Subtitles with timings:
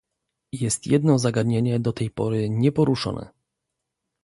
[0.53, 3.29] Jest jedno zagadnienie do tej pory nieporuszone